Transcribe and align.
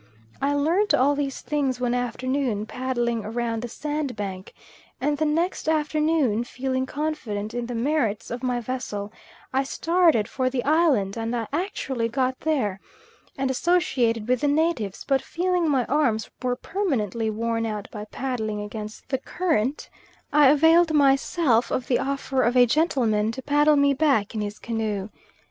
I 0.41 0.55
learnt 0.55 0.95
all 0.95 1.13
these 1.13 1.41
things 1.41 1.79
one 1.79 1.93
afternoon, 1.93 2.65
paddling 2.65 3.21
round 3.21 3.61
the 3.61 3.67
sandbank; 3.67 4.51
and 4.99 5.19
the 5.19 5.25
next 5.25 5.69
afternoon, 5.69 6.43
feeling 6.43 6.87
confident 6.87 7.53
in 7.53 7.67
the 7.67 7.75
merits 7.75 8.31
of 8.31 8.41
my 8.41 8.59
vessel, 8.61 9.13
I 9.53 9.63
started 9.63 10.27
for 10.27 10.49
the 10.49 10.63
island, 10.63 11.17
and 11.17 11.35
I 11.35 11.45
actually 11.53 12.09
got 12.09 12.39
there, 12.39 12.79
and 13.37 13.51
associated 13.51 14.27
with 14.27 14.41
the 14.41 14.47
natives, 14.47 15.03
but 15.07 15.21
feeling 15.21 15.69
my 15.69 15.85
arms 15.85 16.31
were 16.41 16.55
permanently 16.55 17.29
worn 17.29 17.67
out 17.67 17.87
by 17.91 18.05
paddling 18.05 18.59
against 18.59 19.07
the 19.09 19.19
current, 19.19 19.87
I 20.33 20.47
availed 20.49 20.95
myself 20.95 21.69
of 21.69 21.85
the 21.85 21.99
offer 21.99 22.41
of 22.41 22.57
a 22.57 22.65
gentleman 22.65 23.31
to 23.33 23.43
paddle 23.43 23.75
me 23.75 23.93
back 23.93 24.33
in 24.33 24.41
his 24.41 24.57
canoe. 24.57 25.09